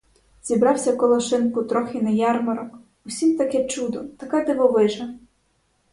Зібрався 0.43 0.95
коло 0.95 1.19
шинку 1.19 1.63
трохи 1.63 2.01
не 2.01 2.13
ярмарок, 2.13 2.73
усім 3.05 3.37
таке 3.37 3.67
чудо, 3.67 4.03
така 4.17 4.45
дивовижа! 4.45 5.13